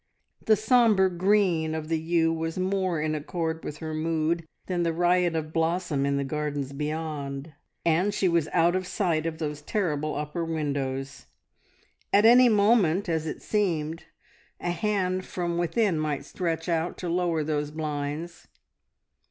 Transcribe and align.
The 0.43 0.55
sombre 0.55 1.11
green 1.15 1.75
of 1.75 1.87
the 1.87 1.99
yew 1.99 2.33
was 2.33 2.57
more 2.57 2.99
in 2.99 3.13
accord 3.13 3.63
with 3.63 3.77
her 3.77 3.93
mood 3.93 4.47
than 4.65 4.81
the 4.81 4.93
riot 4.93 5.35
of 5.35 5.53
blossom 5.53 6.07
in 6.07 6.17
the 6.17 6.23
gardens 6.23 6.73
beyond, 6.73 7.53
and 7.85 8.11
she 8.11 8.27
was 8.27 8.47
out 8.51 8.75
of 8.75 8.87
sight 8.87 9.27
of 9.27 9.37
those 9.37 9.61
terrible 9.61 10.15
upper 10.15 10.43
windows. 10.43 11.27
At 12.11 12.25
any 12.25 12.49
moment, 12.49 13.07
as 13.09 13.27
it 13.27 13.43
seemed, 13.43 14.05
a 14.59 14.71
hand 14.71 15.23
from 15.23 15.59
within 15.59 15.99
might 15.99 16.25
stretch 16.25 16.67
out 16.67 16.97
to 16.97 17.07
lower 17.07 17.43
those 17.43 17.69
blinds 17.69 18.47